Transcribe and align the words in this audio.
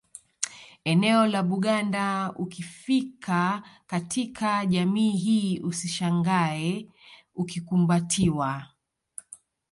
Eneo 0.85 1.27
la 1.27 1.43
Buganda 1.43 2.33
ukifika 2.35 3.63
katika 3.87 4.65
jamii 4.65 5.11
hii 5.11 5.59
usishangae 5.59 6.87
ukikumbatiwa 7.35 8.65